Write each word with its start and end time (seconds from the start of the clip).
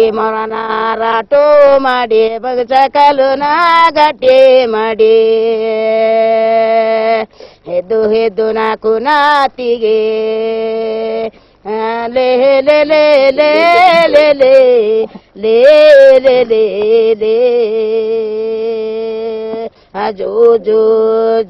ಹಾರಿ 0.00 0.04
ಮರನ 0.10 0.56
ರಾಟೋ 1.00 1.40
ಮಾಡಿ 1.84 2.20
ಬಗಚ 2.44 2.74
ಕಲುನ 2.94 3.44
ಗಟ್ಟಿ 3.96 4.36
ಮಾಡಿ 4.74 5.16
ಹೆದ್ದು 7.68 7.98
ಹೆದ್ದು 8.12 8.46
ನಾಕು 8.52 8.92
ನಾತಿಗೆ 9.06 9.98
ಆ, 11.64 11.78
ಲೇ 12.08 12.26
ಲೇ 12.62 12.76
ಲೇ 12.84 13.02
ಲೇ 13.32 13.48
ಲೇ 14.08 14.24
ಲೇ 14.34 14.52
ಲೇ 15.36 15.54
ಲೇ 16.24 16.36
ಲೇ 16.50 16.62
ಲೇ 17.22 17.34
ಆ 19.94 20.10
ಜೋ 20.12 20.30
ಜೋ 20.66 20.80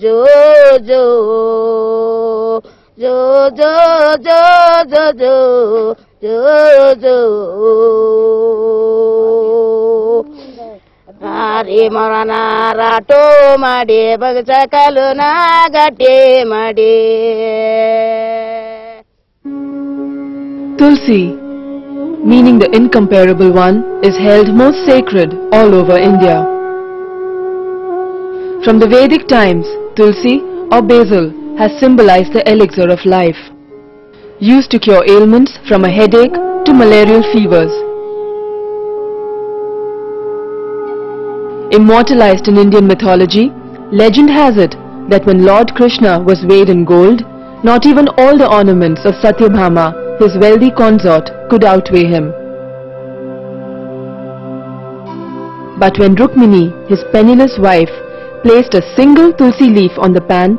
ಜೋ 0.02 0.16
ಜೋ 0.88 1.02
ಜೋ 2.98 3.14
ಜೋ 3.58 3.72
ಜೋ 4.20 4.40
ಜೋ 4.92 5.04
ಜೋ 5.20 5.34
ಜೋ 6.22 6.38
ಜೋ 7.04 7.16
ಹಾರಿ 11.22 11.80
ಮರನ 11.94 12.34
ರಾಟೋ 12.80 13.20
ಮಾಡಿ 13.64 14.00
ಬಗಚ 14.22 14.50
ಕಲುನ 14.74 15.22
ಗಟ್ಟಿ 15.76 16.16
ಮಾಡಿ 16.54 16.92
Tulsi, 20.80 21.22
meaning 22.22 22.58
the 22.58 22.68
incomparable 22.70 23.50
one, 23.52 23.76
is 24.02 24.16
held 24.18 24.48
most 24.54 24.78
sacred 24.84 25.30
all 25.50 25.74
over 25.74 25.96
India. 26.00 26.36
From 28.64 28.78
the 28.78 28.86
Vedic 28.86 29.26
times, 29.28 29.66
Tulsi 29.96 30.34
or 30.70 30.82
basil 30.82 31.26
has 31.56 31.80
symbolized 31.80 32.32
the 32.34 32.44
elixir 32.52 32.88
of 32.88 33.00
life, 33.06 33.40
used 34.41 34.71
to 34.71 34.79
cure 34.79 35.05
ailments 35.07 35.59
from 35.67 35.85
a 35.85 35.91
headache 35.91 36.33
to 36.65 36.73
malarial 36.73 37.21
fevers. 37.31 37.71
Immortalized 41.71 42.47
in 42.47 42.57
Indian 42.57 42.87
mythology, 42.87 43.51
legend 43.91 44.31
has 44.31 44.57
it 44.57 44.71
that 45.09 45.27
when 45.27 45.45
Lord 45.45 45.75
Krishna 45.75 46.19
was 46.19 46.43
weighed 46.49 46.69
in 46.69 46.85
gold, 46.85 47.21
not 47.63 47.85
even 47.85 48.07
all 48.17 48.35
the 48.35 48.49
ornaments 48.51 49.05
of 49.05 49.13
Satyabhama, 49.13 50.19
his 50.19 50.35
wealthy 50.41 50.71
consort, 50.71 51.29
could 51.51 51.63
outweigh 51.63 52.07
him. 52.07 52.31
But 55.77 55.99
when 55.99 56.15
Rukmini, 56.15 56.89
his 56.89 57.03
penniless 57.11 57.59
wife, 57.59 57.93
placed 58.41 58.73
a 58.73 58.95
single 58.95 59.33
tulsi 59.33 59.69
leaf 59.69 59.91
on 59.99 60.13
the 60.13 60.21
pan, 60.21 60.55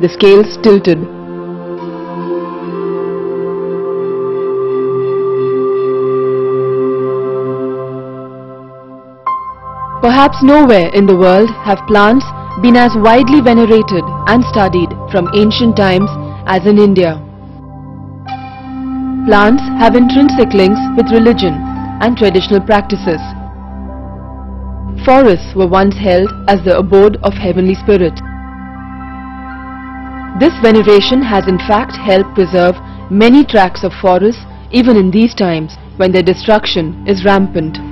the 0.00 0.08
scales 0.08 0.56
tilted. 0.62 1.19
Perhaps 10.00 10.42
nowhere 10.42 10.88
in 10.94 11.04
the 11.04 11.16
world 11.16 11.50
have 11.50 11.86
plants 11.86 12.24
been 12.62 12.74
as 12.74 12.96
widely 12.96 13.42
venerated 13.42 14.02
and 14.32 14.42
studied 14.44 14.88
from 15.12 15.28
ancient 15.34 15.76
times 15.76 16.08
as 16.46 16.64
in 16.64 16.78
India. 16.78 17.20
Plants 19.28 19.62
have 19.76 19.94
intrinsic 19.94 20.54
links 20.54 20.80
with 20.96 21.12
religion 21.12 21.52
and 22.00 22.16
traditional 22.16 22.62
practices. 22.62 23.20
Forests 25.04 25.54
were 25.54 25.68
once 25.68 25.96
held 25.96 26.32
as 26.48 26.64
the 26.64 26.78
abode 26.78 27.16
of 27.22 27.34
heavenly 27.34 27.74
spirits. 27.74 28.22
This 30.40 30.56
veneration 30.64 31.20
has 31.20 31.46
in 31.46 31.58
fact 31.68 31.92
helped 31.92 32.34
preserve 32.34 32.74
many 33.10 33.44
tracts 33.44 33.84
of 33.84 33.92
forests 34.00 34.40
even 34.70 34.96
in 34.96 35.10
these 35.10 35.34
times 35.34 35.76
when 35.98 36.10
their 36.10 36.22
destruction 36.22 37.04
is 37.06 37.22
rampant. 37.26 37.89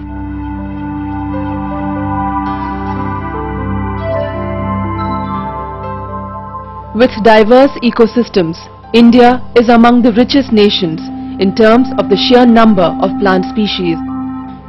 With 6.98 7.14
diverse 7.22 7.70
ecosystems, 7.80 8.58
India 8.92 9.40
is 9.54 9.68
among 9.68 10.02
the 10.02 10.10
richest 10.14 10.50
nations 10.50 10.98
in 11.38 11.54
terms 11.54 11.86
of 11.96 12.10
the 12.10 12.16
sheer 12.16 12.44
number 12.44 12.82
of 12.82 13.14
plant 13.20 13.44
species. 13.44 13.94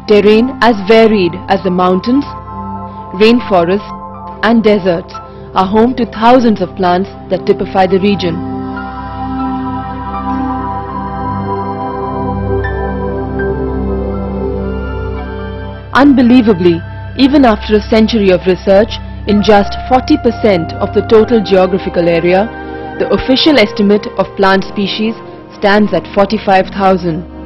Terrain 0.08 0.54
as 0.62 0.78
varied 0.88 1.34
as 1.50 1.64
the 1.64 1.72
mountains, 1.72 2.24
rainforests 3.18 3.90
and 4.46 4.64
deserts 4.64 5.12
are 5.56 5.66
home 5.66 5.96
to 5.96 6.06
thousands 6.06 6.62
of 6.62 6.76
plants 6.76 7.10
that 7.32 7.48
typify 7.48 7.88
the 7.88 7.98
region. 7.98 8.38
Unbelievably, 15.96 16.78
even 17.18 17.44
after 17.44 17.78
a 17.78 17.90
century 17.90 18.30
of 18.30 18.46
research, 18.46 19.02
in 19.28 19.44
just 19.44 19.74
40% 19.90 20.74
of 20.80 20.94
the 20.94 21.06
total 21.10 21.42
geographical 21.44 22.08
area, 22.08 22.46
the 23.00 23.10
official 23.12 23.58
estimate 23.60 24.08
of 24.18 24.28
plant 24.36 24.64
species 24.64 25.16
stands 25.58 25.94
at 25.94 26.08
45,000. 26.14 27.39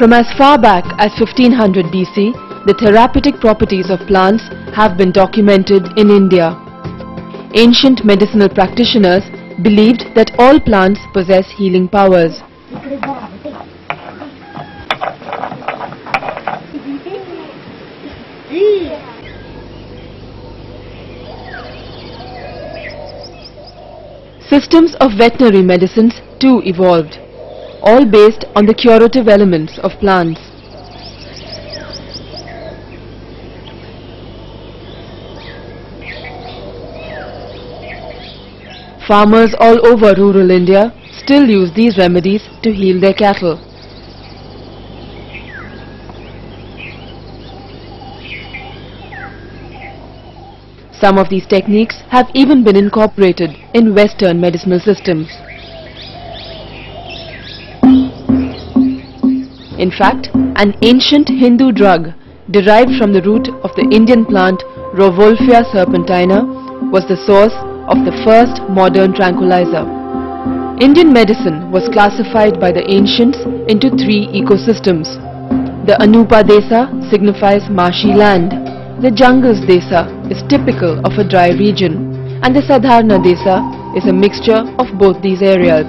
From 0.00 0.14
as 0.14 0.32
far 0.38 0.56
back 0.58 0.86
as 0.96 1.12
1500 1.20 1.92
BC, 1.92 2.32
the 2.64 2.72
therapeutic 2.72 3.38
properties 3.38 3.90
of 3.90 3.98
plants 4.08 4.42
have 4.74 4.96
been 4.96 5.12
documented 5.12 5.82
in 5.98 6.08
India. 6.08 6.56
Ancient 7.54 8.02
medicinal 8.02 8.48
practitioners 8.48 9.22
believed 9.62 10.04
that 10.14 10.32
all 10.38 10.58
plants 10.58 11.00
possess 11.12 11.50
healing 11.50 11.86
powers. 11.86 12.40
Systems 24.48 24.94
of 24.94 25.12
veterinary 25.18 25.62
medicines 25.62 26.22
too 26.40 26.62
evolved, 26.64 27.18
all 27.82 28.04
based 28.04 28.44
on 28.54 28.66
the 28.66 28.74
curative 28.74 29.28
elements 29.28 29.78
of 29.78 29.92
plants. 30.00 30.40
Farmers 39.06 39.54
all 39.58 39.84
over 39.86 40.14
rural 40.14 40.50
India 40.50 40.92
still 41.12 41.48
use 41.48 41.72
these 41.74 41.98
remedies 41.98 42.48
to 42.62 42.72
heal 42.72 43.00
their 43.00 43.14
cattle. 43.14 43.58
Some 51.00 51.18
of 51.18 51.30
these 51.30 51.46
techniques 51.46 52.02
have 52.10 52.30
even 52.34 52.62
been 52.62 52.76
incorporated 52.76 53.56
in 53.72 53.94
Western 53.94 54.38
medicinal 54.38 54.78
systems. 54.78 55.28
In 59.80 59.90
fact, 59.90 60.28
an 60.60 60.76
ancient 60.82 61.26
Hindu 61.26 61.72
drug 61.72 62.12
derived 62.50 62.98
from 62.98 63.14
the 63.14 63.22
root 63.22 63.48
of 63.64 63.74
the 63.76 63.88
Indian 63.90 64.26
plant 64.26 64.62
Rauvolfia 64.92 65.64
serpentina 65.72 66.44
was 66.92 67.08
the 67.08 67.16
source 67.16 67.56
of 67.88 68.04
the 68.04 68.12
first 68.20 68.60
modern 68.68 69.14
tranquilizer. 69.14 69.88
Indian 70.84 71.10
medicine 71.14 71.72
was 71.72 71.88
classified 71.88 72.60
by 72.60 72.70
the 72.70 72.84
ancients 72.92 73.38
into 73.72 73.88
three 73.96 74.28
ecosystems. 74.36 75.16
The 75.86 75.96
Anupa 76.04 76.44
Desa 76.44 76.92
signifies 77.10 77.70
marshy 77.70 78.12
land. 78.12 78.52
The 79.00 79.08
Jangals 79.08 79.64
Desa 79.64 80.04
is 80.30 80.44
typical 80.52 81.00
of 81.06 81.16
a 81.16 81.24
dry 81.24 81.56
region 81.56 82.20
and 82.44 82.54
the 82.54 82.60
Sadharna 82.60 83.16
Desa 83.24 83.64
is 83.96 84.04
a 84.04 84.12
mixture 84.12 84.60
of 84.76 84.92
both 84.98 85.22
these 85.22 85.40
areas. 85.40 85.88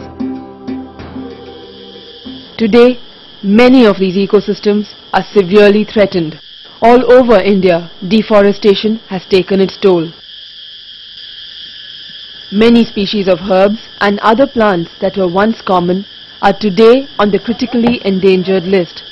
Today, 2.58 3.11
many 3.44 3.86
of 3.86 3.98
these 3.98 4.16
ecosystems 4.16 4.94
are 5.14 5.24
severely 5.24 5.84
threatened. 5.84 6.40
All 6.82 7.12
over 7.12 7.40
India, 7.40 7.92
deforestation 8.08 8.98
has 9.10 9.26
taken 9.26 9.60
its 9.60 9.78
toll. 9.78 10.12
Many 12.52 12.84
species 12.86 13.28
of 13.28 13.40
herbs 13.50 13.88
and 14.00 14.20
other 14.20 14.48
plants 14.48 14.92
that 15.00 15.16
were 15.16 15.28
once 15.28 15.62
common 15.62 16.06
are 16.42 16.58
today 16.58 17.08
on 17.18 17.32
the 17.32 17.40
critically 17.40 18.02
endangered 18.04 18.64
list. 18.64 19.04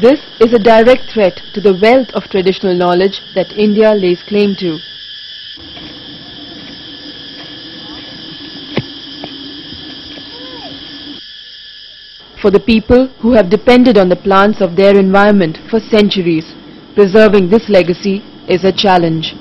This 0.00 0.20
is 0.40 0.52
a 0.52 0.58
direct 0.58 1.10
threat 1.12 1.40
to 1.54 1.60
the 1.60 1.78
wealth 1.80 2.10
of 2.12 2.24
traditional 2.24 2.74
knowledge 2.74 3.22
that 3.34 3.52
India 3.52 3.94
lays 3.94 4.22
claim 4.22 4.54
to. 4.56 4.78
For 12.40 12.50
the 12.50 12.60
people 12.60 13.08
who 13.20 13.32
have 13.32 13.48
depended 13.48 13.96
on 13.96 14.08
the 14.08 14.16
plants 14.16 14.60
of 14.60 14.76
their 14.76 14.98
environment 14.98 15.58
for 15.70 15.80
centuries, 15.80 16.54
preserving 16.94 17.48
this 17.48 17.68
legacy 17.68 18.22
is 18.46 18.62
a 18.64 18.72
challenge. 18.72 19.34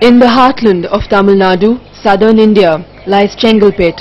In 0.00 0.18
the 0.18 0.26
heartland 0.26 0.86
of 0.86 1.08
Tamil 1.10 1.36
Nadu, 1.36 1.78
southern 1.94 2.38
India, 2.38 2.86
lies 3.06 3.36
Chengalpet, 3.36 4.00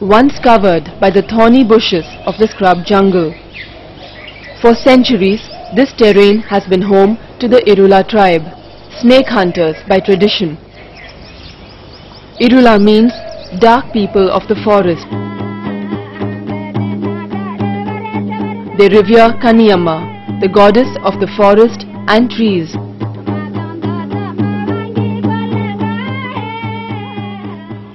once 0.00 0.38
covered 0.38 0.90
by 1.00 1.10
the 1.10 1.22
thorny 1.22 1.64
bushes 1.64 2.06
of 2.24 2.38
the 2.38 2.46
scrub 2.46 2.84
jungle. 2.86 3.34
For 4.60 4.74
centuries, 4.74 5.42
this 5.74 5.92
terrain 5.92 6.38
has 6.48 6.64
been 6.64 6.82
home 6.82 7.18
to 7.40 7.46
the 7.46 7.60
Irula 7.66 8.08
tribe, 8.08 8.42
snake 9.00 9.28
hunters 9.28 9.76
by 9.86 10.00
tradition. 10.00 10.56
Irula 12.40 12.82
means 12.82 13.12
dark 13.60 13.92
people 13.92 14.30
of 14.30 14.48
the 14.48 14.56
forest. 14.64 15.06
They 18.78 18.88
revere 18.88 19.32
Kaniyamma, 19.44 20.40
the 20.40 20.48
goddess 20.48 20.88
of 21.02 21.20
the 21.20 21.28
forest 21.36 21.84
and 22.08 22.30
trees. 22.30 22.74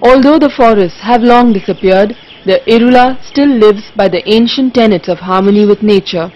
Although 0.04 0.38
the 0.38 0.54
forests 0.56 1.00
have 1.02 1.22
long 1.24 1.54
disappeared, 1.54 2.16
the 2.46 2.62
Irula 2.68 3.18
still 3.24 3.50
lives 3.50 3.92
by 3.96 4.08
the 4.08 4.22
ancient 4.28 4.76
tenets 4.76 5.08
of 5.08 5.20
harmony 5.20 5.66
with 5.66 5.82
nature. 5.82 6.32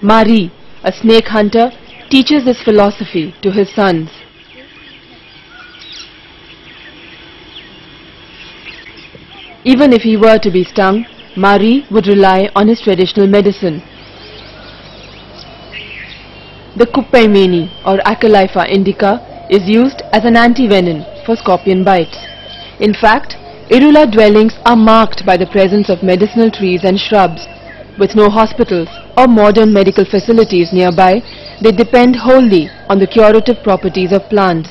Mari, 0.00 0.52
a 0.84 0.92
snake 0.92 1.26
hunter, 1.28 1.70
teaches 2.08 2.44
this 2.44 2.62
philosophy 2.62 3.34
to 3.42 3.50
his 3.50 3.68
sons. 3.74 4.10
Even 9.64 9.92
if 9.92 10.02
he 10.02 10.16
were 10.16 10.38
to 10.38 10.50
be 10.50 10.62
stung, 10.62 11.04
Mari 11.36 11.84
would 11.90 12.06
rely 12.06 12.48
on 12.54 12.68
his 12.68 12.80
traditional 12.80 13.26
medicine. 13.26 13.82
The 16.76 16.86
Kuppaimeni 16.86 17.68
or 17.84 17.98
Acalypha 18.06 18.72
indica 18.72 19.46
is 19.50 19.68
used 19.68 20.02
as 20.12 20.24
an 20.24 20.34
antivenom 20.34 21.02
for 21.26 21.34
scorpion 21.34 21.82
bites. 21.82 22.16
In 22.78 22.94
fact, 22.94 23.34
Irula 23.68 24.10
dwellings 24.10 24.54
are 24.64 24.76
marked 24.76 25.26
by 25.26 25.36
the 25.36 25.46
presence 25.46 25.90
of 25.90 26.04
medicinal 26.04 26.50
trees 26.50 26.84
and 26.84 26.98
shrubs. 26.98 27.46
With 27.98 28.14
no 28.14 28.30
hospitals 28.30 28.88
or 29.18 29.26
modern 29.26 29.72
medical 29.72 30.04
facilities 30.04 30.72
nearby, 30.72 31.20
they 31.62 31.72
depend 31.72 32.14
wholly 32.16 32.68
on 32.88 33.00
the 33.00 33.06
curative 33.06 33.62
properties 33.64 34.12
of 34.12 34.28
plants. 34.30 34.68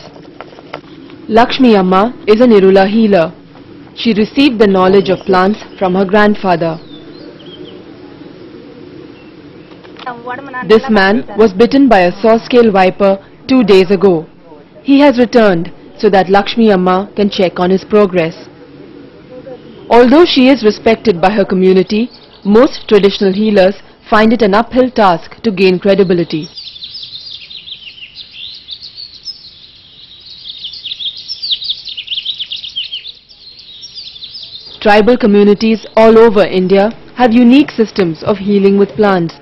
Lakshmi 1.28 1.76
Amma 1.76 2.14
is 2.26 2.40
an 2.40 2.52
Irula 2.52 2.90
healer. 2.90 3.34
She 3.96 4.14
received 4.14 4.60
the 4.60 4.68
knowledge 4.68 5.10
of 5.10 5.26
plants 5.26 5.60
from 5.78 5.96
her 5.96 6.06
grandfather. 6.06 6.80
This 10.70 10.90
man 10.90 11.26
was 11.38 11.52
bitten 11.54 11.90
by 11.90 12.00
a 12.02 12.14
saw-scale 12.22 12.72
viper 12.72 13.18
two 13.50 13.64
days 13.64 13.92
ago. 13.92 14.26
He 14.84 15.02
has 15.02 15.20
returned 15.20 15.74
so 15.98 16.10
that 16.10 16.30
Lakshmi 16.30 16.72
Amma 16.72 17.12
can 17.18 17.30
check 17.30 17.60
on 17.60 17.70
his 17.70 17.84
progress. 17.84 18.48
Although 19.90 20.24
she 20.26 20.48
is 20.48 20.64
respected 20.64 21.20
by 21.20 21.32
her 21.32 21.44
community, 21.44 22.10
most 22.46 22.88
traditional 22.88 23.34
healers 23.34 23.76
find 24.10 24.32
it 24.32 24.42
an 24.42 24.54
uphill 24.54 24.90
task 24.90 25.42
to 25.44 25.52
gain 25.52 25.80
credibility. 25.80 26.48
Tribal 34.80 35.18
communities 35.18 35.86
all 35.98 36.18
over 36.18 36.46
India 36.46 36.92
have 37.16 37.34
unique 37.34 37.72
systems 37.72 38.24
of 38.24 38.38
healing 38.38 38.78
with 38.78 38.96
plants. 38.96 39.36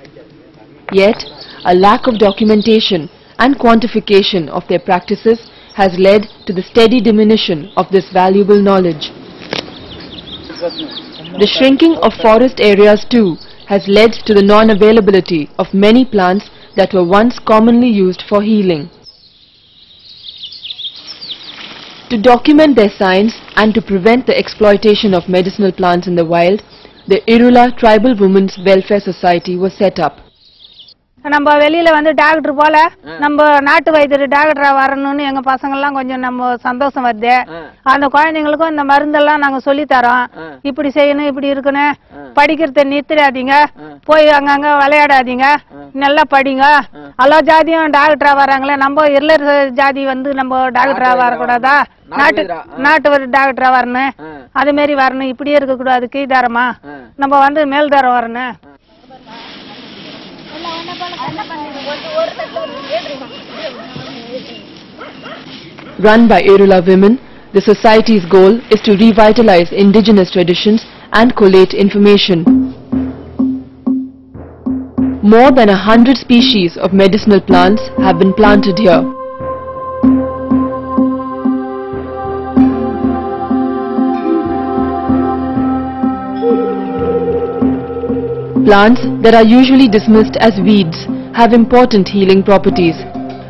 Yet, 0.92 1.24
a 1.64 1.74
lack 1.74 2.06
of 2.06 2.18
documentation 2.18 3.08
and 3.38 3.58
quantification 3.58 4.48
of 4.48 4.66
their 4.66 4.80
practices 4.80 5.50
has 5.74 5.98
led 5.98 6.26
to 6.46 6.52
the 6.52 6.62
steady 6.62 7.00
diminution 7.00 7.70
of 7.76 7.90
this 7.90 8.10
valuable 8.12 8.60
knowledge. 8.60 9.10
The 11.38 11.46
shrinking 11.46 11.96
of 11.96 12.14
forest 12.14 12.60
areas 12.60 13.04
too 13.04 13.36
has 13.68 13.88
led 13.88 14.12
to 14.26 14.34
the 14.34 14.42
non-availability 14.42 15.48
of 15.58 15.74
many 15.74 16.04
plants 16.04 16.50
that 16.76 16.92
were 16.92 17.04
once 17.04 17.38
commonly 17.38 17.88
used 17.88 18.22
for 18.28 18.42
healing. 18.42 18.90
To 22.10 22.20
document 22.20 22.76
their 22.76 22.90
science 22.90 23.34
and 23.56 23.74
to 23.74 23.82
prevent 23.82 24.26
the 24.26 24.36
exploitation 24.36 25.12
of 25.12 25.28
medicinal 25.28 25.72
plants 25.72 26.06
in 26.06 26.14
the 26.14 26.24
wild, 26.24 26.62
the 27.08 27.20
Irula 27.26 27.76
Tribal 27.76 28.14
Women's 28.18 28.58
Welfare 28.64 29.00
Society 29.00 29.56
was 29.56 29.74
set 29.74 29.98
up. 29.98 30.25
நம்ம 31.34 31.52
வெளியில 31.62 31.88
வந்து 31.96 32.10
doctor 32.20 32.52
போல 32.60 32.76
நம்ம 33.22 33.46
நாட்டு 33.68 33.90
வைத்தியர் 33.94 34.24
டாக்டரா 34.34 34.70
வரணும்னு 34.80 35.22
எங்க 35.28 35.40
பசங்கெல்லாம் 35.48 35.96
கொஞ்சம் 35.98 36.22
நம்ம 36.26 36.50
சந்தோஷம் 36.66 37.06
வருது. 37.06 37.36
அந்த 37.92 38.06
குழந்தைங்களுக்கும் 38.14 38.72
இந்த 38.74 38.84
மருந்தெல்லாம் 38.90 39.42
நாங்க 39.44 39.58
சொல்லி 39.68 39.84
தரோம் 39.94 40.24
இப்படி 40.68 40.90
செய்யணும் 40.98 41.28
இப்படி 41.30 41.48
இருக்கணும். 41.54 41.96
படிக்கிறத 42.38 42.84
நிறுத்திடாதீங்க. 42.92 43.54
போய் 44.08 44.28
அங்கங்க 44.38 44.70
விளையாடாதீங்க. 44.82 45.46
நல்லா 46.04 46.24
படிங்க. 46.34 46.64
எல்லா 47.24 47.38
ஜாதியும் 47.50 47.94
டாக்டரா 47.98 48.32
வராங்களே 48.42 48.76
நம்ம 48.84 49.06
இருளர் 49.16 49.46
ஜாதி 49.80 50.04
வந்து 50.12 50.28
நம்ம 50.40 50.62
டாக்டரா 50.78 51.10
வரக்கூடாதா? 51.24 51.76
நாட்டு 52.18 52.42
நாட்டு 52.86 53.28
டாக்டரா 53.36 53.70
வரணும். 53.78 54.12
அது 54.60 54.72
மாதிரி 54.78 54.94
வரணும். 55.02 55.32
இப்படியே 55.32 55.58
இருக்க 55.60 55.76
கூடாது 55.76 56.06
கீழ்தாரமா 56.14 56.66
நம்ம 57.22 57.34
வந்து 57.46 57.62
மேல்தாரம் 57.74 58.16
வரணும். 58.20 58.54
Run 65.98 66.28
by 66.28 66.42
Irula 66.42 66.86
women, 66.86 67.18
the 67.52 67.60
society's 67.60 68.24
goal 68.26 68.60
is 68.70 68.80
to 68.82 68.96
revitalize 68.96 69.72
indigenous 69.72 70.30
traditions 70.30 70.84
and 71.12 71.34
collate 71.34 71.74
information. 71.74 72.44
More 75.22 75.50
than 75.50 75.68
a 75.68 75.76
hundred 75.76 76.16
species 76.18 76.76
of 76.76 76.92
medicinal 76.92 77.40
plants 77.40 77.82
have 77.98 78.18
been 78.18 78.32
planted 78.32 78.78
here. 78.78 79.02
Plants 88.66 89.00
that 89.22 89.32
are 89.32 89.44
usually 89.44 89.86
dismissed 89.86 90.36
as 90.40 90.58
weeds 90.58 91.06
have 91.38 91.52
important 91.52 92.08
healing 92.08 92.42
properties. 92.42 92.96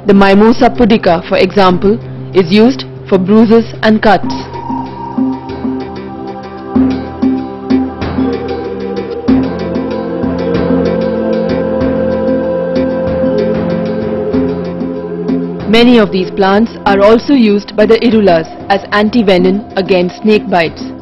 The 0.04 0.12
Mimosa 0.12 0.68
pudica, 0.68 1.26
for 1.26 1.38
example, 1.38 1.96
is 2.36 2.52
used 2.52 2.84
for 3.08 3.16
bruises 3.16 3.64
and 3.80 4.02
cuts. 4.02 4.28
Many 15.72 15.96
of 15.96 16.12
these 16.12 16.30
plants 16.30 16.72
are 16.84 17.00
also 17.00 17.32
used 17.32 17.74
by 17.74 17.86
the 17.86 17.96
Irulas 18.04 18.44
as 18.68 18.84
anti-venom 18.92 19.64
against 19.78 20.20
snake 20.20 20.44
bites. 20.50 20.95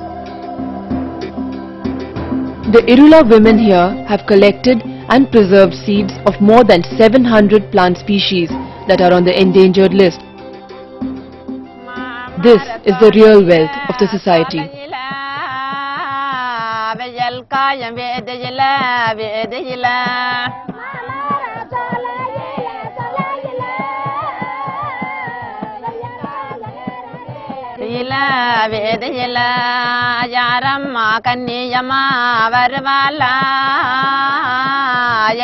The 2.74 2.82
Irula 2.90 3.22
women 3.30 3.56
here 3.56 4.04
have 4.08 4.26
collected 4.26 4.82
and 4.84 5.30
preserved 5.30 5.74
seeds 5.74 6.12
of 6.26 6.40
more 6.40 6.64
than 6.64 6.82
700 6.82 7.70
plant 7.70 7.98
species 7.98 8.48
that 8.88 9.00
are 9.00 9.12
on 9.12 9.22
the 9.24 9.30
endangered 9.30 9.94
list. 9.94 10.18
This 12.42 12.58
is 12.82 12.98
the 12.98 13.12
real 13.14 13.46
wealth 13.46 13.70
of 13.88 13.94
the 14.00 14.08
society. 14.10 14.58
வேதையில 28.13 28.15
வேதையில 28.71 29.13
இல 29.21 29.37
வேதையில 29.37 29.37
யாரம்மா 30.37 31.05
கன்னியம்மா 31.25 32.01
வருவாளா 32.53 33.31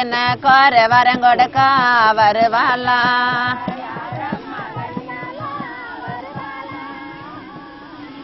என்ன 0.01 0.15
கோர 0.45 0.73
வரம் 0.93 1.23
கொடுக்க 1.25 1.59
வருவாளா 2.19 2.99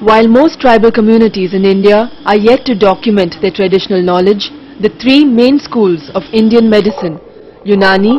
While 0.08 0.28
most 0.38 0.56
tribal 0.62 0.92
communities 0.92 1.52
in 1.58 1.64
India 1.74 1.98
are 2.32 2.40
yet 2.50 2.62
to 2.68 2.74
document 2.84 3.34
their 3.42 3.56
traditional 3.60 4.02
knowledge, 4.02 4.46
the 4.86 4.92
three 5.02 5.24
main 5.40 5.58
schools 5.60 6.04
of 6.18 6.24
Indian 6.42 6.68
medicine, 6.76 7.16
Unani, 7.74 8.16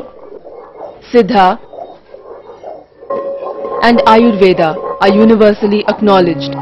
Siddha 1.11 1.47
and 3.84 4.00
Ayurveda 4.08 4.76
are 5.02 5.10
universally 5.10 5.84
acknowledged. 5.88 6.54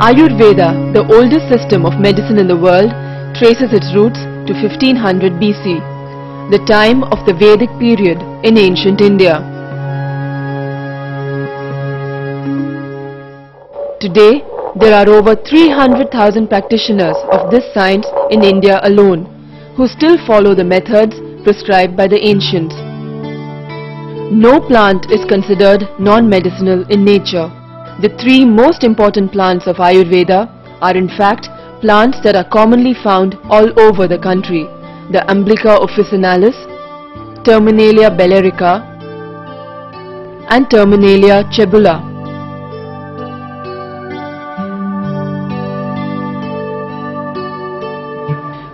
Ayurveda, 0.00 0.92
the 0.94 1.04
oldest 1.12 1.48
system 1.48 1.84
of 1.84 2.00
medicine 2.00 2.38
in 2.38 2.48
the 2.48 2.56
world, 2.56 2.90
traces 3.36 3.72
its 3.72 3.92
roots 3.94 4.18
to 4.48 4.52
1500 4.56 5.32
BC, 5.36 5.78
the 6.50 6.64
time 6.66 7.04
of 7.04 7.24
the 7.26 7.34
Vedic 7.34 7.70
period 7.78 8.18
in 8.42 8.56
ancient 8.56 9.00
India. 9.00 9.38
Today, 14.00 14.42
there 14.80 14.94
are 14.94 15.08
over 15.08 15.36
300,000 15.36 16.48
practitioners 16.48 17.16
of 17.30 17.50
this 17.50 17.64
science 17.74 18.06
in 18.30 18.42
India 18.42 18.80
alone, 18.82 19.26
who 19.76 19.86
still 19.86 20.16
follow 20.26 20.54
the 20.54 20.64
methods 20.64 21.14
prescribed 21.44 21.96
by 21.96 22.08
the 22.08 22.18
ancients. 22.18 22.89
No 24.30 24.60
plant 24.60 25.10
is 25.10 25.24
considered 25.24 25.88
non-medicinal 25.98 26.88
in 26.88 27.04
nature. 27.04 27.50
The 28.00 28.16
three 28.22 28.44
most 28.44 28.84
important 28.84 29.32
plants 29.32 29.66
of 29.66 29.76
Ayurveda 29.78 30.48
are 30.80 30.96
in 30.96 31.08
fact 31.08 31.48
plants 31.80 32.20
that 32.22 32.36
are 32.36 32.48
commonly 32.48 32.94
found 32.94 33.34
all 33.50 33.68
over 33.80 34.06
the 34.06 34.18
country. 34.18 34.68
The 35.10 35.24
Emblica 35.28 35.76
officinalis, 35.82 36.54
Terminalia 37.42 38.08
bellerica 38.16 38.86
and 40.48 40.70
Terminalia 40.70 41.42
chebula. 41.50 42.06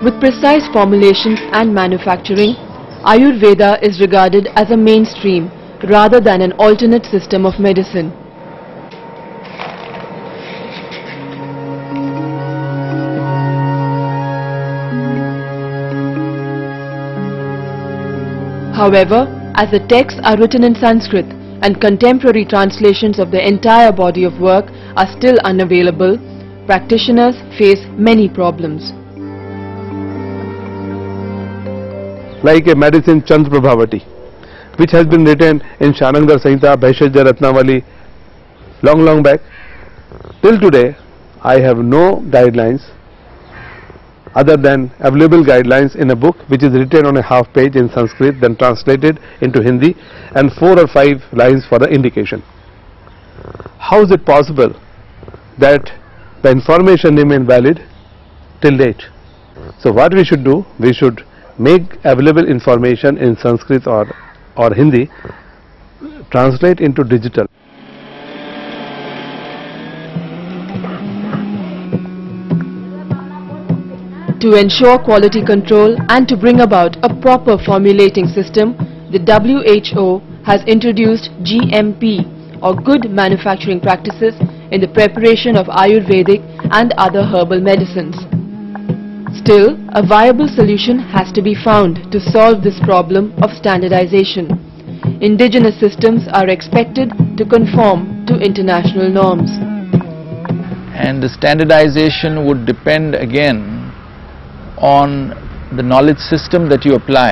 With 0.04 0.20
precise 0.20 0.68
formulations 0.70 1.40
and 1.52 1.72
manufacturing, 1.74 2.56
Ayurveda 3.06 3.80
is 3.84 4.00
regarded 4.00 4.48
as 4.56 4.72
a 4.72 4.76
mainstream 4.76 5.48
rather 5.88 6.20
than 6.20 6.42
an 6.42 6.50
alternate 6.58 7.04
system 7.06 7.46
of 7.46 7.60
medicine. 7.60 8.10
However, 18.74 19.30
as 19.54 19.70
the 19.70 19.86
texts 19.88 20.20
are 20.24 20.36
written 20.36 20.64
in 20.64 20.74
Sanskrit 20.74 21.26
and 21.62 21.80
contemporary 21.80 22.44
translations 22.44 23.20
of 23.20 23.30
the 23.30 23.46
entire 23.46 23.92
body 23.92 24.24
of 24.24 24.40
work 24.40 24.66
are 24.96 25.06
still 25.16 25.38
unavailable, 25.44 26.18
practitioners 26.66 27.36
face 27.56 27.86
many 27.96 28.28
problems. 28.28 28.92
Like 32.42 32.66
a 32.68 32.74
medicine 32.74 33.24
Chand 33.24 33.46
Prabhavati, 33.46 34.04
which 34.78 34.90
has 34.90 35.06
been 35.06 35.24
written 35.24 35.62
in 35.80 35.92
Sharangdhar 35.92 36.38
Samhita, 36.38 36.76
Bhaishajya 36.76 37.32
Ratnavali 37.32 37.84
long, 38.82 39.00
long 39.00 39.22
back. 39.22 39.40
Till 40.42 40.60
today, 40.60 40.96
I 41.42 41.58
have 41.60 41.78
no 41.78 42.16
guidelines 42.16 42.90
other 44.34 44.56
than 44.56 44.90
available 45.00 45.42
guidelines 45.42 45.96
in 45.96 46.10
a 46.10 46.16
book 46.16 46.36
which 46.48 46.62
is 46.62 46.72
written 46.72 47.06
on 47.06 47.16
a 47.16 47.22
half 47.22 47.50
page 47.54 47.74
in 47.74 47.88
Sanskrit, 47.88 48.38
then 48.40 48.54
translated 48.56 49.18
into 49.40 49.62
Hindi, 49.62 49.96
and 50.34 50.52
four 50.52 50.78
or 50.78 50.86
five 50.86 51.22
lines 51.32 51.64
for 51.66 51.78
the 51.78 51.86
indication. 51.86 52.42
How 53.78 54.02
is 54.02 54.10
it 54.10 54.26
possible 54.26 54.74
that 55.58 55.90
the 56.42 56.50
information 56.50 57.16
remain 57.16 57.46
valid 57.46 57.82
till 58.60 58.76
date? 58.76 59.02
So 59.80 59.90
what 59.90 60.12
we 60.12 60.22
should 60.22 60.44
do, 60.44 60.66
we 60.78 60.92
should 60.92 61.24
make 61.58 61.82
available 62.04 62.46
information 62.46 63.18
in 63.18 63.36
Sanskrit 63.36 63.86
or, 63.86 64.06
or 64.56 64.74
Hindi, 64.74 65.08
translate 66.30 66.80
into 66.80 67.04
digital. 67.04 67.46
To 74.40 74.54
ensure 74.54 74.98
quality 74.98 75.44
control 75.44 75.96
and 76.10 76.28
to 76.28 76.36
bring 76.36 76.60
about 76.60 76.96
a 77.02 77.08
proper 77.20 77.56
formulating 77.64 78.26
system, 78.26 78.76
the 79.10 79.18
WHO 79.18 80.20
has 80.44 80.62
introduced 80.66 81.30
GMP 81.42 82.36
or 82.62 82.74
Good 82.74 83.10
Manufacturing 83.10 83.80
Practices 83.80 84.34
in 84.70 84.80
the 84.80 84.88
preparation 84.88 85.56
of 85.56 85.66
Ayurvedic 85.66 86.42
and 86.70 86.92
other 86.98 87.24
herbal 87.24 87.60
medicines. 87.60 88.35
Still, 89.38 89.78
a 89.94 90.02
viable 90.06 90.48
solution 90.48 90.98
has 90.98 91.30
to 91.32 91.42
be 91.42 91.54
found 91.54 92.10
to 92.12 92.18
solve 92.20 92.62
this 92.62 92.80
problem 92.80 93.32
of 93.42 93.50
standardization. 93.52 94.50
Indigenous 95.20 95.78
systems 95.78 96.26
are 96.32 96.48
expected 96.48 97.12
to 97.36 97.44
conform 97.44 98.26
to 98.26 98.38
international 98.38 99.08
norms. 99.08 99.50
and 100.96 101.22
the 101.22 101.28
standardization 101.28 102.46
would 102.46 102.64
depend 102.64 103.14
again 103.14 103.58
on 104.78 105.10
the 105.76 105.82
knowledge 105.82 106.18
system 106.18 106.68
that 106.70 106.84
you 106.86 106.94
apply. 106.94 107.30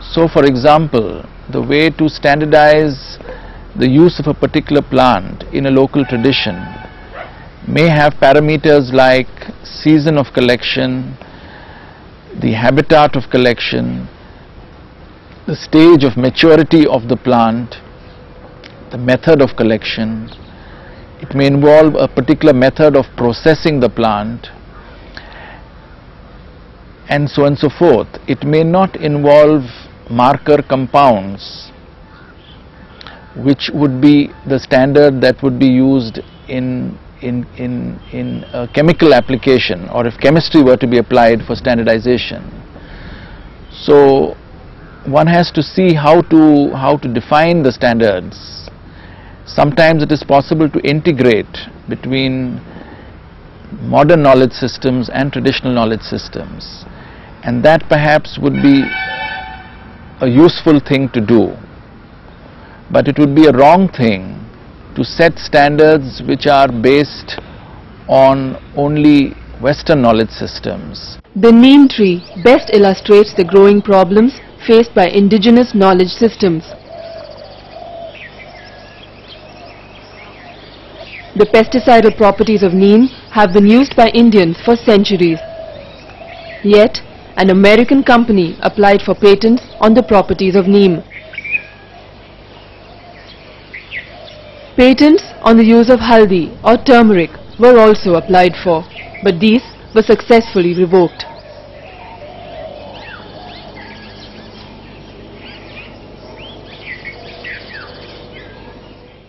So 0.00 0.26
for 0.26 0.44
example, 0.44 1.24
the 1.52 1.62
way 1.62 1.90
to 1.90 2.08
standardize 2.08 3.18
the 3.76 3.88
use 3.88 4.18
of 4.18 4.26
a 4.26 4.34
particular 4.34 4.82
plant 4.82 5.44
in 5.52 5.66
a 5.66 5.70
local 5.70 6.04
tradition 6.04 6.56
may 7.68 7.88
have 7.88 8.14
parameters 8.14 8.92
like 8.92 9.26
season 9.64 10.16
of 10.18 10.26
collection, 10.32 11.16
the 12.40 12.52
habitat 12.52 13.16
of 13.16 13.28
collection, 13.30 14.08
the 15.46 15.56
stage 15.56 16.04
of 16.04 16.16
maturity 16.16 16.86
of 16.86 17.08
the 17.08 17.16
plant, 17.16 17.76
the 18.90 18.98
method 18.98 19.42
of 19.42 19.56
collection, 19.56 20.30
it 21.20 21.34
may 21.34 21.46
involve 21.46 21.94
a 21.94 22.06
particular 22.06 22.52
method 22.52 22.94
of 22.94 23.06
processing 23.16 23.80
the 23.80 23.88
plant 23.88 24.48
and 27.08 27.28
so 27.28 27.42
on 27.42 27.48
and 27.48 27.58
so 27.58 27.70
forth. 27.70 28.08
It 28.28 28.44
may 28.44 28.62
not 28.62 28.96
involve 28.96 29.62
marker 30.10 30.62
compounds 30.62 31.72
which 33.36 33.70
would 33.74 34.00
be 34.00 34.30
the 34.46 34.58
standard 34.58 35.20
that 35.20 35.42
would 35.42 35.58
be 35.58 35.66
used 35.66 36.20
in 36.48 36.98
in 37.22 37.44
in 37.56 37.98
in 38.12 38.44
a 38.52 38.68
chemical 38.68 39.14
application 39.14 39.88
or 39.88 40.06
if 40.06 40.18
chemistry 40.20 40.62
were 40.62 40.76
to 40.76 40.86
be 40.86 40.98
applied 40.98 41.42
for 41.46 41.54
standardization. 41.54 42.42
So 43.72 44.36
one 45.06 45.26
has 45.26 45.50
to 45.52 45.62
see 45.62 45.94
how 45.94 46.20
to 46.22 46.70
how 46.74 46.96
to 46.98 47.08
define 47.12 47.62
the 47.62 47.72
standards. 47.72 48.68
Sometimes 49.46 50.02
it 50.02 50.12
is 50.12 50.22
possible 50.24 50.68
to 50.68 50.80
integrate 50.80 51.56
between 51.88 52.60
modern 53.82 54.22
knowledge 54.22 54.52
systems 54.52 55.08
and 55.08 55.32
traditional 55.32 55.72
knowledge 55.72 56.02
systems. 56.02 56.84
And 57.42 57.64
that 57.64 57.88
perhaps 57.88 58.38
would 58.42 58.54
be 58.54 58.82
a 60.20 60.28
useful 60.28 60.80
thing 60.80 61.08
to 61.10 61.20
do. 61.20 61.54
But 62.90 63.06
it 63.08 63.18
would 63.18 63.34
be 63.34 63.46
a 63.46 63.52
wrong 63.52 63.88
thing 63.88 64.35
to 64.96 65.04
set 65.04 65.38
standards 65.38 66.22
which 66.26 66.46
are 66.46 66.68
based 66.68 67.38
on 68.08 68.56
only 68.76 69.34
western 69.60 70.02
knowledge 70.02 70.30
systems 70.30 71.18
The 71.38 71.52
neem 71.52 71.86
tree 71.86 72.24
best 72.42 72.70
illustrates 72.72 73.34
the 73.34 73.44
growing 73.44 73.82
problems 73.82 74.40
faced 74.66 74.94
by 74.94 75.08
indigenous 75.08 75.74
knowledge 75.74 76.08
systems. 76.08 76.64
The 81.36 81.44
pesticidal 81.52 82.16
properties 82.16 82.62
of 82.62 82.72
neem 82.72 83.08
have 83.32 83.52
been 83.52 83.66
used 83.66 83.94
by 83.94 84.08
Indians 84.14 84.56
for 84.64 84.76
centuries. 84.76 85.38
Yet, 86.64 87.02
an 87.36 87.50
American 87.50 88.02
company 88.02 88.56
applied 88.62 89.02
for 89.02 89.14
patents 89.14 89.62
on 89.78 89.92
the 89.92 90.02
properties 90.02 90.56
of 90.56 90.66
neem. 90.66 91.02
Patents 94.76 95.22
on 95.40 95.56
the 95.56 95.64
use 95.64 95.88
of 95.88 96.00
haldi 96.00 96.52
or 96.62 96.76
turmeric 96.76 97.30
were 97.58 97.78
also 97.80 98.16
applied 98.16 98.52
for, 98.62 98.84
but 99.24 99.40
these 99.40 99.62
were 99.94 100.02
successfully 100.02 100.74
revoked. 100.74 101.24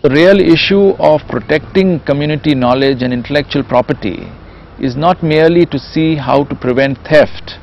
The 0.02 0.10
real 0.10 0.38
issue 0.38 0.90
of 0.98 1.22
protecting 1.30 2.00
community 2.00 2.54
knowledge 2.54 3.02
and 3.02 3.14
intellectual 3.14 3.64
property 3.64 4.30
is 4.78 4.96
not 4.96 5.22
merely 5.22 5.64
to 5.64 5.78
see 5.78 6.16
how 6.16 6.44
to 6.44 6.54
prevent 6.54 6.98
theft, 7.08 7.56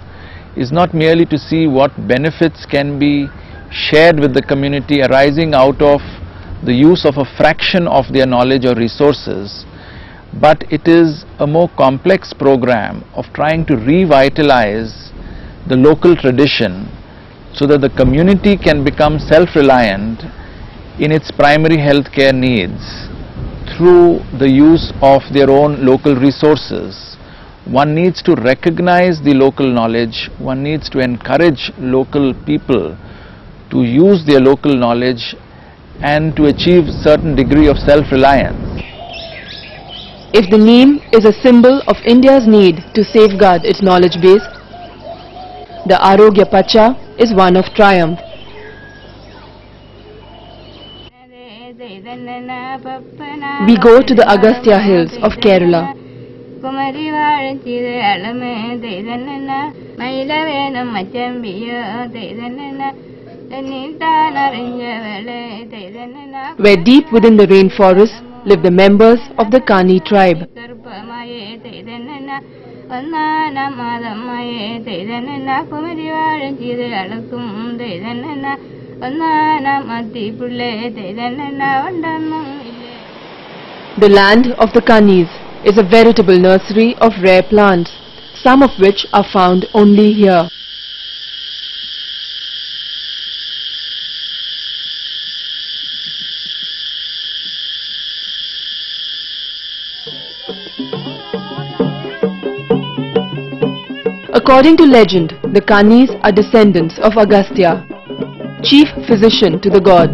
is 0.58 0.72
not 0.72 0.96
merely 0.96 1.26
to 1.28 1.38
see 1.38 1.68
what 1.68 2.08
benefits 2.08 2.66
can 2.66 2.98
be 2.98 3.28
shared 3.70 4.20
with 4.20 4.34
the 4.34 4.42
community 4.42 5.04
arising 5.04 5.54
out 5.54 5.80
of 5.84 6.02
the 6.64 6.74
use 6.74 7.06
of 7.06 7.18
a 7.18 7.26
fraction 7.38 7.88
of 7.88 8.06
their 8.14 8.26
knowledge 8.26 8.66
or 8.66 8.76
resources, 8.76 9.66
but 10.40 10.64
it 10.72 10.88
is 10.88 11.26
a 11.40 11.48
more 11.48 11.70
complex 11.78 12.34
program 12.34 13.04
of 13.14 13.26
trying 13.34 13.66
to 13.66 13.76
revitalize 13.76 15.12
the 15.68 15.76
local 15.76 16.16
tradition 16.16 16.88
so 17.54 17.66
that 17.66 17.82
the 17.82 17.90
community 17.90 18.58
can 18.58 18.84
become 18.84 19.18
self-reliant 19.18 20.22
in 21.00 21.12
its 21.12 21.32
primary 21.32 21.78
health 21.78 22.12
care 22.12 22.34
needs 22.34 23.08
through 23.76 24.20
the 24.40 24.50
use 24.50 24.94
of 25.02 25.22
their 25.34 25.50
own 25.50 25.86
local 25.86 26.16
resources. 26.16 27.18
One 27.66 27.96
needs 27.96 28.22
to 28.24 28.36
recognize 28.36 29.22
the 29.22 29.34
local 29.34 29.72
knowledge, 29.72 30.30
one 30.38 30.64
needs 30.64 30.90
to 30.92 31.00
encourage 31.00 31.72
local 31.80 32.34
people 32.46 32.98
to 33.72 33.84
use 33.84 34.26
their 34.26 34.40
local 34.40 34.76
knowledge 34.76 35.36
and 36.02 36.36
to 36.36 36.46
achieve 36.46 36.86
certain 37.04 37.36
degree 37.36 37.68
of 37.68 37.78
self-reliance. 37.78 38.58
If 40.34 40.50
the 40.52 40.58
neem 40.58 41.00
is 41.14 41.24
a 41.24 41.32
symbol 41.32 41.82
of 41.88 41.96
India's 42.06 42.46
need 42.46 42.84
to 42.94 43.04
safeguard 43.04 43.64
its 43.64 43.82
knowledge 43.82 44.20
base, 44.22 44.44
the 45.88 45.96
Arogya 45.96 46.50
Pacha 46.50 46.98
is 47.18 47.34
one 47.34 47.56
of 47.56 47.66
triumph. 47.76 48.20
We 53.68 53.78
go 53.78 54.02
to 54.02 54.14
the 54.14 54.26
Agastya 54.28 54.80
hills 54.80 55.14
of 55.22 55.34
Kerala. 55.40 55.96
Where 66.58 66.78
deep 66.84 67.12
within 67.12 67.38
the 67.38 67.46
rainforest 67.46 68.16
live 68.46 68.64
the 68.64 68.72
members 68.72 69.20
of 69.38 69.52
the 69.52 69.60
Kani 69.60 70.04
tribe. 70.04 70.48
The 83.98 84.10
land 84.10 84.48
of 84.58 84.74
the 84.74 84.82
Kanis 84.82 85.30
is 85.64 85.78
a 85.78 85.84
veritable 85.84 86.40
nursery 86.40 86.96
of 86.96 87.14
rare 87.22 87.44
plants, 87.44 87.92
some 88.44 88.64
of 88.64 88.72
which 88.80 89.06
are 89.14 89.26
found 89.32 89.68
only 89.74 90.14
here. 90.14 90.50
According 104.48 104.78
to 104.78 104.86
legend, 104.86 105.32
the 105.42 105.60
Kanis 105.60 106.14
are 106.22 106.32
descendants 106.32 107.00
of 107.00 107.18
Agastya, 107.18 107.82
chief 108.62 108.88
physician 109.08 109.60
to 109.60 109.72
the 109.72 109.82
god. 109.82 110.14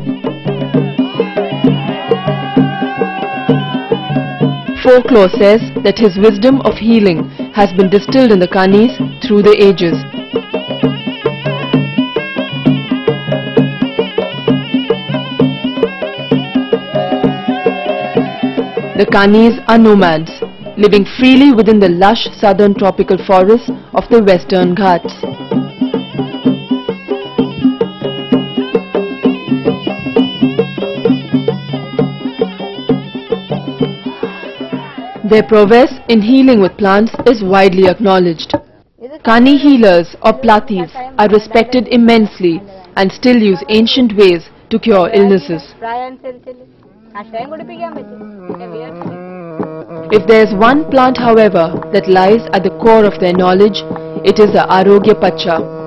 Folklore 4.82 5.28
says 5.28 5.60
that 5.84 6.00
his 6.00 6.18
wisdom 6.18 6.62
of 6.62 6.76
healing 6.78 7.30
has 7.52 7.74
been 7.74 7.90
distilled 7.90 8.32
in 8.32 8.40
the 8.40 8.48
Kanis 8.48 8.96
through 9.22 9.42
the 9.42 9.52
ages. 9.52 10.00
The 18.96 19.08
Kanis 19.12 19.62
are 19.68 19.78
nomads, 19.78 20.41
living 20.82 21.06
freely 21.18 21.54
within 21.54 21.80
the 21.80 21.90
lush 21.90 22.28
southern 22.40 22.74
tropical 22.74 23.18
forests 23.26 23.70
of 23.94 24.08
the 24.10 24.22
western 24.24 24.74
Ghats. 24.74 25.14
Their 35.32 35.44
prowess 35.44 35.94
in 36.10 36.22
healing 36.22 36.60
with 36.62 36.78
plants 36.78 37.14
is 37.26 37.44
widely 37.44 37.88
acknowledged. 37.88 38.54
Kani 39.24 39.58
healers 39.60 40.16
or 40.26 40.34
platis 40.34 40.92
are 41.18 41.30
respected 41.30 41.88
immensely 41.88 42.62
and 42.98 43.12
still 43.12 43.38
use 43.38 43.64
ancient 43.70 44.18
ways 44.18 44.50
to 44.72 44.80
cure 44.80 45.10
illnesses. 45.14 45.74
If 50.12 50.28
there 50.28 50.44
is 50.44 50.54
one 50.54 50.90
plant, 50.90 51.18
however, 51.18 51.74
that 51.94 52.08
lies 52.08 52.42
at 52.54 52.64
the 52.64 52.72
core 52.84 53.06
of 53.06 53.20
their 53.20 53.34
knowledge, 53.34 53.84
it 54.26 54.40
is 54.40 54.52
the 54.52 54.66
Arogya 54.70 55.20
Pacha. 55.20 55.80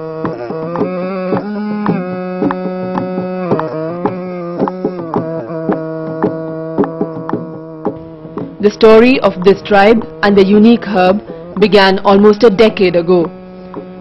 The 8.61 8.71
story 8.71 9.21
of 9.21 9.45
this 9.45 9.61
tribe 9.61 10.07
and 10.23 10.35
the 10.35 10.47
unique 10.47 10.85
herb 10.85 11.21
began 11.61 11.99
almost 11.99 12.45
a 12.45 12.51
decade 12.51 12.97
ago, 12.97 13.25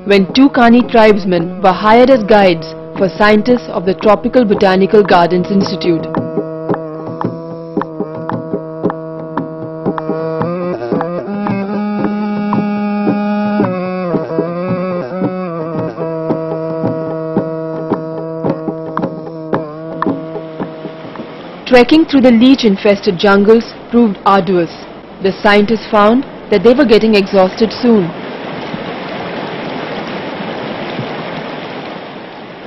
when 0.06 0.34
two 0.34 0.48
Kani 0.48 0.90
tribesmen 0.90 1.62
were 1.62 1.74
hired 1.74 2.10
as 2.10 2.24
guides 2.24 2.72
for 2.98 3.10
scientists 3.10 3.68
of 3.68 3.86
the 3.86 3.96
Tropical 3.96 4.46
Botanical 4.46 5.04
Gardens 5.04 5.52
Institute. 5.52 6.23
Trekking 21.74 22.06
through 22.06 22.22
the 22.22 22.30
leech-infested 22.30 23.18
jungles 23.18 23.74
proved 23.90 24.20
arduous. 24.28 24.70
The 25.24 25.32
scientists 25.42 25.90
found 25.90 26.22
that 26.52 26.62
they 26.64 26.72
were 26.72 26.86
getting 26.86 27.16
exhausted 27.16 27.74
soon. 27.74 28.06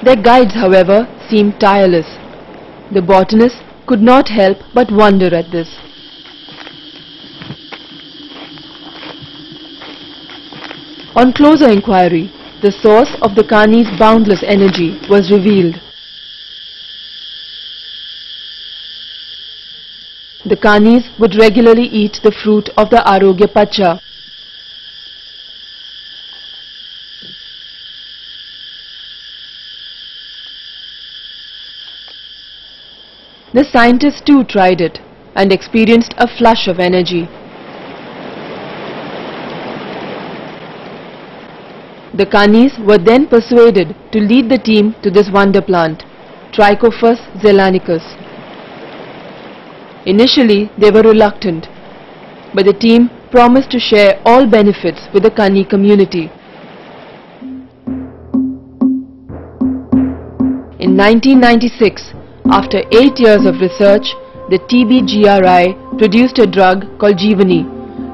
Their 0.02 0.20
guides, 0.20 0.54
however, 0.54 1.06
seemed 1.30 1.60
tireless. 1.60 2.18
The 2.92 3.00
botanists 3.00 3.62
could 3.86 4.02
not 4.02 4.26
help 4.26 4.58
but 4.74 4.90
wonder 4.90 5.32
at 5.32 5.52
this. 5.52 5.70
On 11.14 11.32
closer 11.32 11.70
inquiry, 11.70 12.32
the 12.60 12.72
source 12.72 13.14
of 13.22 13.36
the 13.36 13.44
Kani's 13.44 13.86
boundless 14.00 14.42
energy 14.42 14.98
was 15.08 15.30
revealed. 15.30 15.80
The 20.56 20.62
Kanis 20.62 21.18
would 21.18 21.34
regularly 21.34 21.82
eat 21.82 22.18
the 22.22 22.32
fruit 22.32 22.70
of 22.78 22.88
the 22.88 23.02
Arogya 23.04 23.52
Pacha. 23.52 24.00
The 33.52 33.64
scientists 33.64 34.22
too 34.22 34.44
tried 34.44 34.80
it 34.80 34.98
and 35.34 35.52
experienced 35.52 36.14
a 36.16 36.26
flush 36.26 36.68
of 36.68 36.80
energy. 36.80 37.28
The 42.14 42.24
Kanis 42.24 42.82
were 42.82 42.96
then 42.96 43.26
persuaded 43.26 43.94
to 44.12 44.20
lead 44.20 44.48
the 44.48 44.56
team 44.56 44.94
to 45.02 45.10
this 45.10 45.30
wonder 45.30 45.60
plant, 45.60 46.04
Trichopus 46.54 47.20
zeylanicus. 47.42 48.25
Initially, 50.06 50.70
they 50.78 50.92
were 50.92 51.02
reluctant, 51.02 51.66
but 52.54 52.64
the 52.64 52.72
team 52.72 53.10
promised 53.32 53.72
to 53.72 53.80
share 53.80 54.22
all 54.24 54.46
benefits 54.48 55.08
with 55.12 55.24
the 55.24 55.30
Kani 55.32 55.68
community. 55.68 56.30
In 60.78 60.96
1996, 60.96 62.14
after 62.52 62.78
eight 62.92 63.18
years 63.18 63.44
of 63.44 63.60
research, 63.60 64.14
the 64.48 64.60
TBGRI 64.70 65.98
produced 65.98 66.38
a 66.38 66.46
drug 66.46 66.86
called 67.00 67.16
Jeevani 67.16 67.66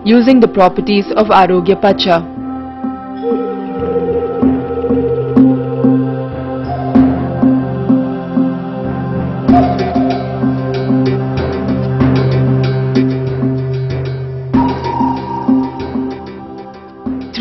using 0.06 0.40
the 0.40 0.48
properties 0.48 1.04
of 1.14 1.26
Arogya 1.26 1.78
Pacha. 1.78 2.31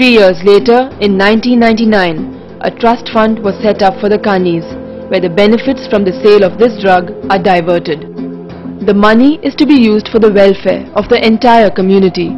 Three 0.02 0.14
years 0.14 0.42
later, 0.44 0.90
in 1.00 1.16
1999, 1.16 2.58
a 2.62 2.72
trust 2.72 3.10
fund 3.14 3.38
was 3.38 3.54
set 3.62 3.84
up 3.84 4.00
for 4.02 4.10
the 4.10 4.18
Kanis, 4.18 4.66
where 5.12 5.22
the 5.22 5.30
benefits 5.30 5.86
from 5.86 6.04
the 6.04 6.12
sale 6.24 6.44
of 6.44 6.58
this 6.58 6.82
drug 6.82 7.12
are 7.30 7.38
diverted. 7.38 8.10
The 8.88 8.96
money 8.96 9.38
is 9.44 9.54
to 9.62 9.68
be 9.68 9.76
used 9.76 10.08
for 10.08 10.18
the 10.18 10.34
welfare 10.34 10.90
of 10.96 11.08
the 11.08 11.24
entire 11.24 11.70
community. 11.70 12.30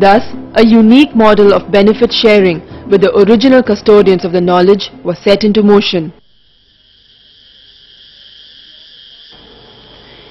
Thus, 0.00 0.24
a 0.54 0.64
unique 0.64 1.14
model 1.14 1.52
of 1.52 1.70
benefit 1.70 2.10
sharing 2.10 2.64
with 2.88 3.02
the 3.02 3.12
original 3.12 3.62
custodians 3.62 4.24
of 4.24 4.32
the 4.32 4.40
knowledge 4.40 4.88
was 5.04 5.18
set 5.18 5.44
into 5.44 5.62
motion. 5.62 6.14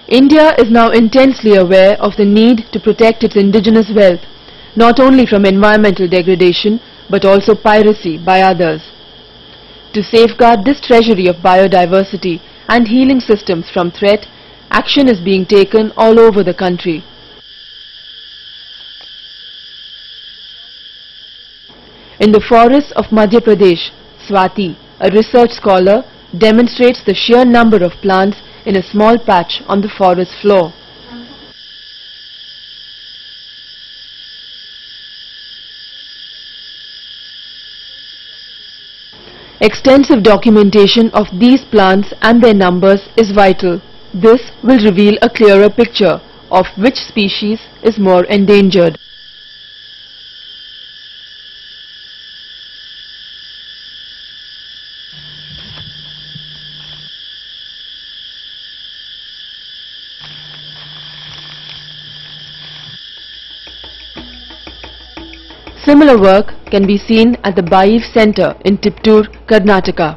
India 0.07 0.55
is 0.57 0.71
now 0.71 0.89
intensely 0.89 1.57
aware 1.57 1.93
of 2.01 2.17
the 2.17 2.25
need 2.25 2.65
to 2.73 2.79
protect 2.79 3.23
its 3.23 3.35
indigenous 3.35 3.91
wealth, 3.95 4.25
not 4.75 4.99
only 4.99 5.25
from 5.25 5.45
environmental 5.45 6.07
degradation 6.07 6.79
but 7.09 7.25
also 7.25 7.55
piracy 7.55 8.17
by 8.17 8.41
others. 8.41 8.81
To 9.93 10.01
safeguard 10.01 10.65
this 10.65 10.81
treasury 10.81 11.27
of 11.27 11.37
biodiversity 11.37 12.41
and 12.67 12.87
healing 12.87 13.19
systems 13.19 13.69
from 13.69 13.91
threat, 13.91 14.25
action 14.71 15.07
is 15.07 15.19
being 15.19 15.45
taken 15.45 15.91
all 15.95 16.19
over 16.19 16.43
the 16.43 16.53
country. 16.53 17.03
In 22.19 22.31
the 22.31 22.41
forests 22.41 22.91
of 22.95 23.05
Madhya 23.11 23.41
Pradesh, 23.41 23.91
Swati, 24.25 24.75
a 24.99 25.11
research 25.11 25.51
scholar, 25.51 26.03
demonstrates 26.37 27.03
the 27.03 27.13
sheer 27.13 27.45
number 27.45 27.83
of 27.83 27.91
plants 28.01 28.37
in 28.65 28.75
a 28.77 28.83
small 28.83 29.17
patch 29.19 29.61
on 29.67 29.81
the 29.81 29.89
forest 29.89 30.31
floor. 30.41 30.71
Extensive 39.63 40.23
documentation 40.23 41.09
of 41.11 41.27
these 41.39 41.61
plants 41.63 42.13
and 42.21 42.43
their 42.43 42.53
numbers 42.53 43.07
is 43.15 43.31
vital. 43.31 43.81
This 44.13 44.51
will 44.61 44.83
reveal 44.83 45.17
a 45.21 45.29
clearer 45.29 45.69
picture 45.69 46.19
of 46.51 46.65
which 46.77 46.97
species 46.97 47.61
is 47.81 47.97
more 47.97 48.25
endangered. 48.25 48.99
Similar 65.85 66.17
work 66.17 66.53
can 66.71 66.87
be 66.87 66.97
seen 66.97 67.35
at 67.43 67.57
the 67.57 67.61
Baif 67.61 68.03
Center 68.13 68.55
in 68.63 68.77
Tiptur, 68.77 69.27
Karnataka. 69.47 70.15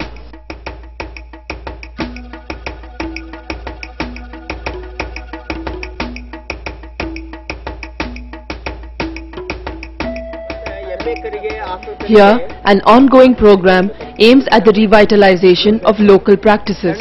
Here, 12.06 12.38
an 12.64 12.80
ongoing 12.82 13.34
program 13.34 13.90
aims 14.20 14.46
at 14.52 14.64
the 14.64 14.70
revitalization 14.70 15.82
of 15.82 15.98
local 15.98 16.36
practices. 16.36 16.96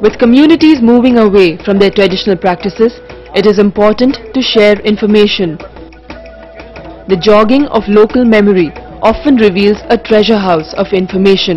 With 0.00 0.18
communities 0.18 0.80
moving 0.80 1.18
away 1.18 1.58
from 1.62 1.78
their 1.78 1.90
traditional 1.90 2.38
practices, 2.38 2.98
it 3.38 3.44
is 3.44 3.58
important 3.58 4.14
to 4.34 4.40
share 4.52 4.76
information. 4.90 5.50
The 7.10 7.16
jogging 7.26 7.64
of 7.76 7.82
local 7.98 8.22
memory 8.34 8.68
often 9.08 9.34
reveals 9.46 9.80
a 9.94 9.98
treasure 10.08 10.40
house 10.46 10.70
of 10.82 10.88
information. 11.00 11.56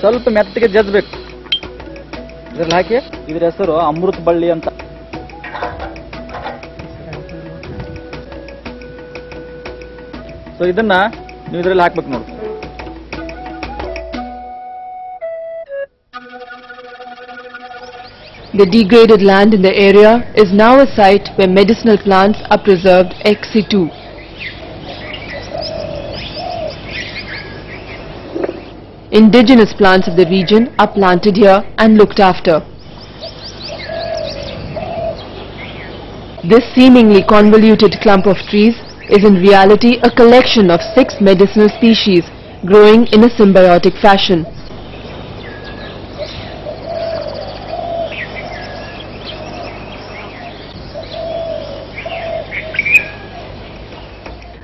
ಸ್ವಲ್ಪ 0.00 0.28
ಇದರಲ್ಲಿ 0.28 0.28
ಮೆತ್ತಗೆ 0.28 0.68
ಜಜ್ಬೇಕು 0.68 1.12
ಇದರಲ್ಲಿ 2.54 2.74
ಹಾಕಿ. 2.74 2.98
ಇದ್ರ 3.32 3.44
ಹೆಸರು 3.44 3.76
ಅಮೃತ 3.76 4.20
ಬಳ್ಳಿ 4.20 4.50
ಅಂತ. 4.50 4.68
So 10.59 10.63
ಇದನ್ನ 10.73 10.95
ನೀವು 11.47 11.61
ಇದರಲ್ಲಿ 11.63 11.85
ಹಾಕ್ಬೇಕು 11.85 12.11
ನೋಡಿ 12.15 12.31
The 18.53 18.65
degraded 18.65 19.21
land 19.21 19.53
in 19.53 19.61
the 19.61 19.73
area 19.75 20.11
is 20.33 20.53
now 20.53 20.79
a 20.79 20.87
site 20.87 21.27
where 21.35 21.47
medicinal 21.49 21.97
plants 21.97 22.39
are 22.49 22.57
preserved 22.57 23.13
ex 23.25 23.49
situ. 23.51 23.89
Indigenous 29.11 29.73
plants 29.73 30.07
of 30.07 30.15
the 30.15 30.25
region 30.27 30.73
are 30.79 30.91
planted 30.91 31.35
here 31.35 31.59
and 31.77 31.97
looked 31.97 32.21
after. 32.21 32.55
This 36.45 36.63
seemingly 36.73 37.23
convoluted 37.23 37.97
clump 38.01 38.25
of 38.25 38.37
trees 38.49 38.75
is 39.10 39.24
in 39.24 39.34
reality 39.34 39.98
a 40.02 40.10
collection 40.10 40.70
of 40.70 40.80
six 40.94 41.20
medicinal 41.20 41.68
species 41.68 42.24
growing 42.64 43.06
in 43.08 43.24
a 43.24 43.28
symbiotic 43.28 44.00
fashion. 44.00 44.46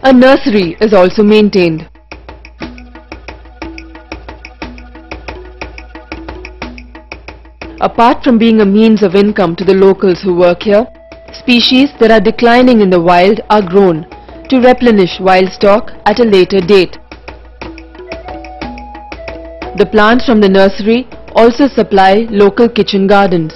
A 0.02 0.12
nursery 0.12 0.76
is 0.80 0.92
also 0.94 1.24
maintained. 1.24 1.88
Apart 7.80 8.22
from 8.22 8.38
being 8.38 8.60
a 8.60 8.64
means 8.64 9.02
of 9.02 9.16
income 9.16 9.56
to 9.56 9.64
the 9.64 9.74
locals 9.74 10.22
who 10.22 10.34
work 10.36 10.62
here, 10.62 10.86
species 11.32 11.90
that 11.98 12.12
are 12.12 12.20
declining 12.20 12.80
in 12.80 12.90
the 12.90 13.00
wild 13.00 13.40
are 13.50 13.62
grown 13.62 14.06
to 14.48 14.60
replenish 14.60 15.18
wild 15.20 15.52
stock 15.52 15.90
at 16.04 16.20
a 16.20 16.24
later 16.24 16.60
date. 16.60 16.98
The 19.78 19.88
plants 19.90 20.24
from 20.24 20.40
the 20.40 20.48
nursery 20.48 21.06
also 21.34 21.68
supply 21.68 22.26
local 22.30 22.68
kitchen 22.68 23.06
gardens. 23.06 23.52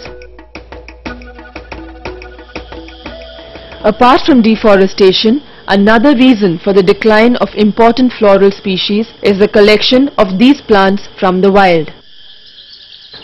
Apart 3.82 4.20
from 4.26 4.42
deforestation, 4.42 5.40
another 5.66 6.14
reason 6.14 6.58
for 6.58 6.74
the 6.74 6.82
decline 6.82 7.36
of 7.36 7.48
important 7.54 8.12
floral 8.12 8.50
species 8.50 9.08
is 9.22 9.38
the 9.38 9.48
collection 9.48 10.08
of 10.18 10.38
these 10.38 10.60
plants 10.60 11.08
from 11.18 11.40
the 11.40 11.50
wild. 11.50 11.90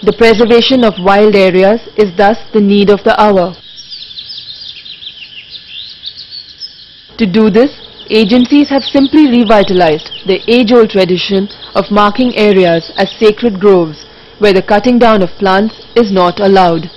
The 0.03 0.17
preservation 0.17 0.85
of 0.85 0.95
wild 1.05 1.35
areas 1.35 1.81
is 1.97 2.17
thus 2.17 2.39
the 2.55 2.61
need 2.61 2.89
of 2.89 3.05
the 3.05 3.21
hour. 3.21 3.55
To 7.19 7.27
do 7.27 7.49
this, 7.49 7.73
agencies 8.11 8.69
have 8.69 8.83
simply 8.83 9.31
revitalized 9.31 10.11
the 10.27 10.43
age-old 10.47 10.91
tradition 10.91 11.49
of 11.75 11.91
marking 11.91 12.37
areas 12.37 12.93
as 12.97 13.11
sacred 13.19 13.59
groves 13.59 14.05
where 14.39 14.53
the 14.53 14.63
cutting 14.63 14.99
down 14.99 15.23
of 15.23 15.31
plants 15.39 15.75
is 15.97 16.13
not 16.13 16.41
allowed. 16.41 16.91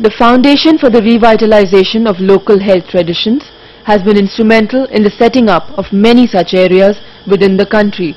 The 0.00 0.14
Foundation 0.16 0.76
for 0.78 0.90
the 0.90 1.00
Revitalization 1.00 2.06
of 2.06 2.20
Local 2.20 2.60
Health 2.60 2.86
Traditions 2.88 3.42
has 3.84 4.02
been 4.02 4.18
instrumental 4.18 4.84
in 4.84 5.02
the 5.02 5.10
setting 5.10 5.48
up 5.48 5.70
of 5.78 5.92
many 5.92 6.26
such 6.26 6.52
areas 6.52 7.00
within 7.26 7.56
the 7.56 7.66
country. 7.66 8.14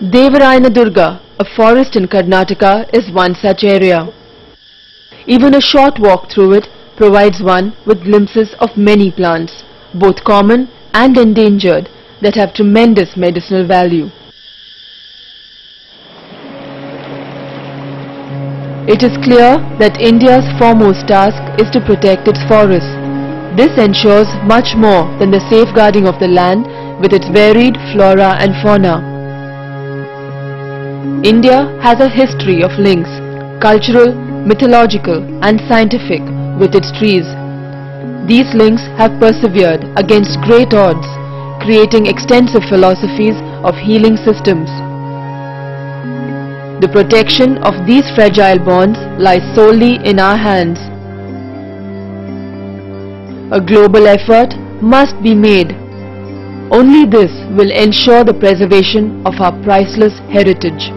Devarayana 0.00 0.72
Durga, 0.72 1.20
a 1.40 1.44
forest 1.56 1.96
in 1.96 2.06
Karnataka, 2.06 2.88
is 2.94 3.12
one 3.12 3.34
such 3.34 3.64
area. 3.64 4.06
Even 5.26 5.56
a 5.56 5.60
short 5.60 5.98
walk 5.98 6.30
through 6.30 6.52
it 6.52 6.68
provides 6.96 7.42
one 7.42 7.76
with 7.84 8.04
glimpses 8.04 8.54
of 8.60 8.76
many 8.76 9.10
plants, 9.10 9.64
both 9.92 10.22
common 10.22 10.68
and 10.94 11.18
endangered, 11.18 11.88
that 12.22 12.36
have 12.36 12.54
tremendous 12.54 13.16
medicinal 13.16 13.66
value. 13.66 14.06
It 18.86 19.02
is 19.02 19.18
clear 19.26 19.58
that 19.82 19.98
India's 20.00 20.46
foremost 20.60 21.08
task 21.08 21.42
is 21.60 21.68
to 21.70 21.80
protect 21.80 22.28
its 22.28 22.38
forests. 22.46 22.94
This 23.58 23.74
ensures 23.76 24.30
much 24.46 24.76
more 24.76 25.10
than 25.18 25.32
the 25.32 25.42
safeguarding 25.50 26.06
of 26.06 26.20
the 26.20 26.28
land 26.28 26.66
with 27.00 27.12
its 27.12 27.26
varied 27.34 27.74
flora 27.92 28.38
and 28.38 28.54
fauna. 28.62 29.17
India 31.24 31.66
has 31.82 31.98
a 31.98 32.08
history 32.08 32.62
of 32.62 32.70
links, 32.78 33.10
cultural, 33.60 34.14
mythological 34.46 35.18
and 35.42 35.58
scientific, 35.66 36.22
with 36.60 36.76
its 36.76 36.94
trees. 36.96 37.26
These 38.30 38.54
links 38.54 38.82
have 38.94 39.18
persevered 39.18 39.82
against 39.98 40.40
great 40.42 40.72
odds, 40.72 41.04
creating 41.58 42.06
extensive 42.06 42.62
philosophies 42.70 43.34
of 43.66 43.74
healing 43.74 44.16
systems. 44.16 44.70
The 46.78 46.88
protection 46.92 47.58
of 47.66 47.84
these 47.84 48.06
fragile 48.14 48.62
bonds 48.64 48.98
lies 49.18 49.42
solely 49.56 49.98
in 50.06 50.20
our 50.20 50.36
hands. 50.36 50.78
A 53.50 53.60
global 53.60 54.06
effort 54.06 54.54
must 54.80 55.20
be 55.20 55.34
made. 55.34 55.74
Only 56.70 57.10
this 57.10 57.32
will 57.58 57.72
ensure 57.72 58.22
the 58.22 58.38
preservation 58.38 59.26
of 59.26 59.34
our 59.40 59.50
priceless 59.64 60.14
heritage. 60.30 60.94